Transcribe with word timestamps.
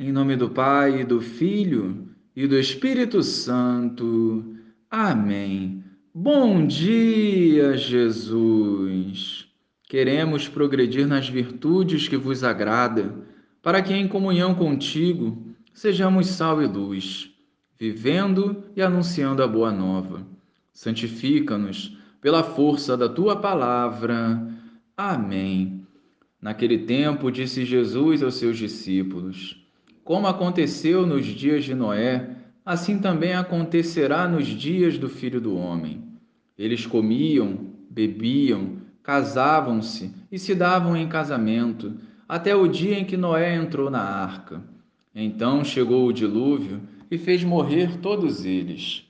Em 0.00 0.12
nome 0.12 0.36
do 0.36 0.48
Pai, 0.48 1.04
do 1.04 1.20
Filho 1.20 2.06
e 2.36 2.46
do 2.46 2.56
Espírito 2.56 3.20
Santo. 3.20 4.54
Amém. 4.88 5.82
Bom 6.14 6.64
dia, 6.64 7.76
Jesus. 7.76 9.48
Queremos 9.88 10.46
progredir 10.46 11.04
nas 11.04 11.28
virtudes 11.28 12.06
que 12.06 12.16
vos 12.16 12.44
agrada, 12.44 13.12
para 13.60 13.82
que 13.82 13.92
em 13.92 14.06
comunhão 14.06 14.54
contigo 14.54 15.44
sejamos 15.74 16.28
sal 16.28 16.62
e 16.62 16.66
luz, 16.68 17.34
vivendo 17.76 18.62
e 18.76 18.82
anunciando 18.82 19.42
a 19.42 19.48
boa 19.48 19.72
nova. 19.72 20.24
Santifica-nos 20.72 21.98
pela 22.20 22.44
força 22.44 22.96
da 22.96 23.08
tua 23.08 23.34
palavra. 23.34 24.48
Amém. 24.96 25.84
Naquele 26.40 26.78
tempo, 26.78 27.32
disse 27.32 27.64
Jesus 27.64 28.22
aos 28.22 28.34
seus 28.34 28.56
discípulos: 28.56 29.67
como 30.08 30.26
aconteceu 30.26 31.06
nos 31.06 31.26
dias 31.26 31.64
de 31.64 31.74
Noé, 31.74 32.30
assim 32.64 32.98
também 32.98 33.34
acontecerá 33.34 34.26
nos 34.26 34.46
dias 34.46 34.96
do 34.96 35.06
filho 35.06 35.38
do 35.38 35.54
homem. 35.54 36.02
Eles 36.56 36.86
comiam, 36.86 37.58
bebiam, 37.90 38.78
casavam-se 39.02 40.10
e 40.32 40.38
se 40.38 40.54
davam 40.54 40.96
em 40.96 41.06
casamento, 41.10 41.92
até 42.26 42.56
o 42.56 42.66
dia 42.66 42.98
em 42.98 43.04
que 43.04 43.18
Noé 43.18 43.54
entrou 43.54 43.90
na 43.90 44.00
arca. 44.00 44.62
Então 45.14 45.62
chegou 45.62 46.06
o 46.06 46.12
dilúvio 46.12 46.80
e 47.10 47.18
fez 47.18 47.44
morrer 47.44 47.98
todos 47.98 48.46
eles. 48.46 49.04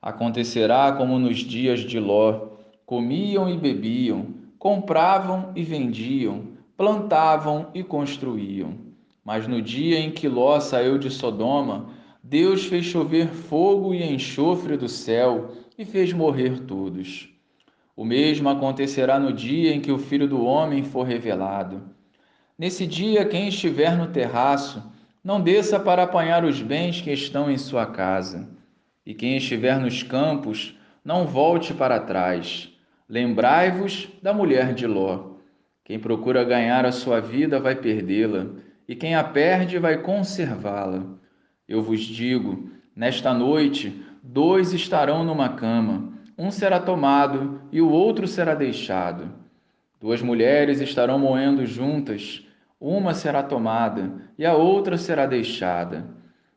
Acontecerá 0.00 0.90
como 0.92 1.18
nos 1.18 1.40
dias 1.40 1.80
de 1.80 2.00
Ló: 2.00 2.48
comiam 2.86 3.46
e 3.46 3.58
bebiam, 3.58 4.28
compravam 4.58 5.52
e 5.54 5.62
vendiam, 5.62 6.44
plantavam 6.78 7.68
e 7.74 7.84
construíam. 7.84 8.89
Mas 9.24 9.46
no 9.46 9.60
dia 9.60 9.98
em 9.98 10.10
que 10.10 10.28
Ló 10.28 10.58
saiu 10.60 10.98
de 10.98 11.10
Sodoma, 11.10 11.90
Deus 12.22 12.66
fez 12.66 12.84
chover 12.84 13.28
fogo 13.28 13.94
e 13.94 14.02
enxofre 14.02 14.76
do 14.76 14.88
céu 14.88 15.52
e 15.78 15.84
fez 15.84 16.12
morrer 16.12 16.60
todos. 16.60 17.28
O 17.96 18.04
mesmo 18.04 18.48
acontecerá 18.48 19.18
no 19.18 19.32
dia 19.32 19.74
em 19.74 19.80
que 19.80 19.92
o 19.92 19.98
Filho 19.98 20.28
do 20.28 20.44
Homem 20.44 20.82
for 20.82 21.02
revelado. 21.02 21.82
Nesse 22.58 22.86
dia, 22.86 23.24
quem 23.24 23.48
estiver 23.48 23.96
no 23.96 24.08
terraço, 24.08 24.82
não 25.22 25.40
desça 25.40 25.78
para 25.78 26.02
apanhar 26.02 26.44
os 26.44 26.62
bens 26.62 27.00
que 27.00 27.10
estão 27.10 27.50
em 27.50 27.58
sua 27.58 27.86
casa. 27.86 28.48
E 29.04 29.14
quem 29.14 29.36
estiver 29.36 29.78
nos 29.78 30.02
campos, 30.02 30.78
não 31.04 31.26
volte 31.26 31.74
para 31.74 32.00
trás. 32.00 32.70
Lembrai-vos 33.08 34.08
da 34.22 34.32
mulher 34.32 34.74
de 34.74 34.86
Ló. 34.86 35.36
Quem 35.84 35.98
procura 35.98 36.44
ganhar 36.44 36.86
a 36.86 36.92
sua 36.92 37.20
vida 37.20 37.58
vai 37.58 37.74
perdê-la 37.74 38.46
e 38.90 38.96
quem 38.96 39.14
a 39.14 39.22
perde 39.22 39.78
vai 39.78 39.98
conservá-la. 39.98 41.04
Eu 41.68 41.80
vos 41.80 42.00
digo: 42.00 42.68
nesta 42.94 43.32
noite, 43.32 44.04
dois 44.20 44.72
estarão 44.72 45.22
numa 45.22 45.50
cama, 45.50 46.12
um 46.36 46.50
será 46.50 46.80
tomado 46.80 47.60
e 47.70 47.80
o 47.80 47.88
outro 47.88 48.26
será 48.26 48.52
deixado. 48.52 49.30
Duas 50.00 50.20
mulheres 50.20 50.80
estarão 50.80 51.20
moendo 51.20 51.64
juntas, 51.64 52.44
uma 52.80 53.14
será 53.14 53.44
tomada 53.44 54.12
e 54.36 54.44
a 54.44 54.54
outra 54.54 54.98
será 54.98 55.24
deixada. 55.24 56.04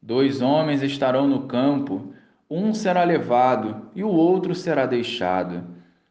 Dois 0.00 0.40
homens 0.40 0.82
estarão 0.82 1.28
no 1.28 1.42
campo, 1.42 2.14
um 2.48 2.72
será 2.72 3.04
levado 3.04 3.90
e 3.94 4.02
o 4.02 4.08
outro 4.08 4.54
será 4.54 4.86
deixado. 4.86 5.62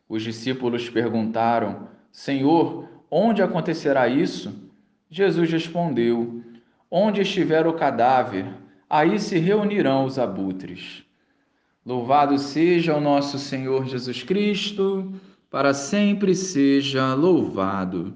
Os 0.08 0.22
discípulos 0.22 0.88
perguntaram: 0.92 1.88
Senhor, 2.12 2.88
onde 3.10 3.42
acontecerá 3.42 4.08
isso? 4.08 4.62
Jesus 5.16 5.52
respondeu: 5.52 6.42
Onde 6.90 7.22
estiver 7.22 7.68
o 7.68 7.74
cadáver, 7.74 8.48
aí 8.90 9.20
se 9.20 9.38
reunirão 9.38 10.06
os 10.06 10.18
abutres. 10.18 11.04
Louvado 11.86 12.36
seja 12.40 12.96
o 12.96 13.00
nosso 13.00 13.38
Senhor 13.38 13.86
Jesus 13.86 14.24
Cristo, 14.24 15.14
para 15.52 15.72
sempre 15.72 16.34
seja 16.34 17.14
louvado. 17.14 18.12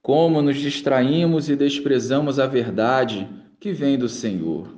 Como 0.00 0.40
nos 0.40 0.56
distraímos 0.56 1.50
e 1.50 1.56
desprezamos 1.56 2.38
a 2.38 2.46
verdade 2.46 3.28
que 3.60 3.70
vem 3.70 3.98
do 3.98 4.08
Senhor. 4.08 4.74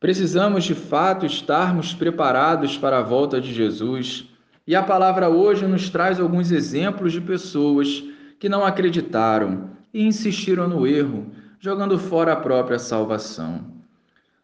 Precisamos 0.00 0.64
de 0.64 0.74
fato 0.74 1.24
estarmos 1.24 1.94
preparados 1.94 2.76
para 2.76 2.98
a 2.98 3.02
volta 3.02 3.40
de 3.40 3.54
Jesus, 3.54 4.28
e 4.66 4.74
a 4.74 4.82
palavra 4.82 5.28
hoje 5.28 5.64
nos 5.64 5.88
traz 5.90 6.18
alguns 6.18 6.50
exemplos 6.50 7.12
de 7.12 7.20
pessoas 7.20 8.02
que 8.40 8.48
não 8.48 8.64
acreditaram 8.64 9.73
e 9.94 10.04
insistiram 10.04 10.68
no 10.68 10.84
erro, 10.84 11.30
jogando 11.60 11.96
fora 11.96 12.32
a 12.32 12.36
própria 12.36 12.80
salvação. 12.80 13.64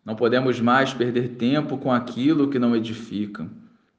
Não 0.05 0.15
podemos 0.15 0.61
mais 0.61 0.95
perder 0.95 1.31
tempo 1.31 1.77
com 1.77 1.93
aquilo 1.93 2.49
que 2.49 2.59
não 2.59 2.77
edifica. 2.77 3.49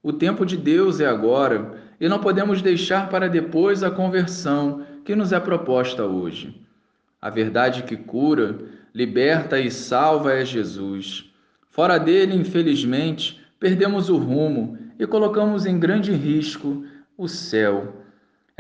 O 0.02 0.14
tempo 0.14 0.46
de 0.46 0.56
Deus 0.56 1.02
é 1.02 1.06
agora 1.06 1.74
e 2.00 2.08
não 2.08 2.20
podemos 2.20 2.62
deixar 2.62 3.10
para 3.10 3.28
depois 3.28 3.84
a 3.84 3.92
conversão 3.92 4.84
que 5.04 5.14
nos 5.14 5.34
é 5.34 5.40
proposta 5.40 6.06
hoje. 6.06 6.60
A 7.22 7.30
verdade 7.30 7.84
que 7.84 7.98
cura, 7.98 8.58
liberta 8.96 9.60
e 9.60 9.70
salva 9.70 10.34
é 10.34 10.46
Jesus. 10.46 11.30
Fora 11.70 12.00
dele, 12.00 12.36
infelizmente, 12.36 13.40
perdemos 13.60 14.10
o 14.10 14.18
rumo 14.18 14.78
e 14.98 15.06
colocamos 15.06 15.66
em 15.66 15.78
grande 15.78 16.12
risco 16.14 16.84
o 17.18 17.28
céu 17.28 18.02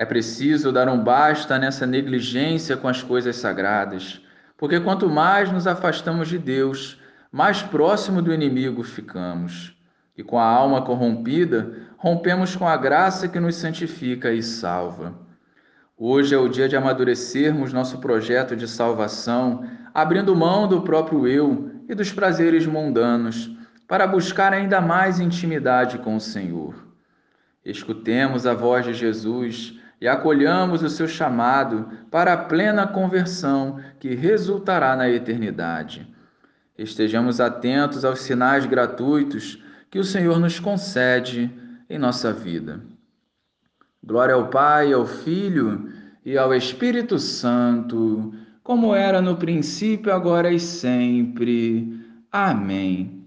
é 0.01 0.05
preciso 0.05 0.71
dar 0.71 0.89
um 0.89 0.97
basta 0.97 1.59
nessa 1.59 1.85
negligência 1.85 2.75
com 2.75 2.87
as 2.87 3.03
coisas 3.03 3.35
sagradas, 3.35 4.19
porque 4.57 4.79
quanto 4.79 5.07
mais 5.07 5.51
nos 5.51 5.67
afastamos 5.67 6.27
de 6.27 6.39
Deus, 6.39 6.99
mais 7.31 7.61
próximo 7.61 8.19
do 8.19 8.33
inimigo 8.33 8.81
ficamos. 8.81 9.77
E 10.17 10.23
com 10.23 10.39
a 10.39 10.43
alma 10.43 10.81
corrompida, 10.81 11.73
rompemos 11.97 12.55
com 12.55 12.67
a 12.67 12.75
graça 12.77 13.27
que 13.27 13.39
nos 13.39 13.53
santifica 13.57 14.33
e 14.33 14.41
salva. 14.41 15.13
Hoje 15.95 16.33
é 16.33 16.37
o 16.39 16.49
dia 16.49 16.67
de 16.67 16.75
amadurecermos 16.75 17.71
nosso 17.71 17.99
projeto 17.99 18.55
de 18.55 18.67
salvação, 18.67 19.63
abrindo 19.93 20.35
mão 20.35 20.67
do 20.67 20.81
próprio 20.81 21.27
eu 21.27 21.69
e 21.87 21.93
dos 21.93 22.11
prazeres 22.11 22.65
mundanos, 22.65 23.55
para 23.87 24.07
buscar 24.07 24.51
ainda 24.51 24.81
mais 24.81 25.19
intimidade 25.19 25.99
com 25.99 26.15
o 26.15 26.19
Senhor. 26.19 26.73
Escutemos 27.63 28.47
a 28.47 28.55
voz 28.55 28.83
de 28.83 28.95
Jesus 28.95 29.79
e 30.01 30.07
acolhamos 30.07 30.81
o 30.81 30.89
seu 30.89 31.07
chamado 31.07 31.87
para 32.09 32.33
a 32.33 32.37
plena 32.37 32.87
conversão 32.87 33.79
que 33.99 34.15
resultará 34.15 34.95
na 34.95 35.07
eternidade. 35.07 36.07
Estejamos 36.75 37.39
atentos 37.39 38.03
aos 38.03 38.21
sinais 38.21 38.65
gratuitos 38.65 39.63
que 39.91 39.99
o 39.99 40.03
Senhor 40.03 40.39
nos 40.39 40.59
concede 40.59 41.51
em 41.87 41.99
nossa 41.99 42.33
vida. 42.33 42.81
Glória 44.03 44.33
ao 44.33 44.47
Pai, 44.47 44.91
ao 44.91 45.05
Filho 45.05 45.91
e 46.25 46.35
ao 46.35 46.51
Espírito 46.55 47.19
Santo, 47.19 48.33
como 48.63 48.95
era 48.95 49.21
no 49.21 49.37
princípio, 49.37 50.11
agora 50.11 50.51
e 50.51 50.59
sempre. 50.59 51.99
Amém. 52.31 53.20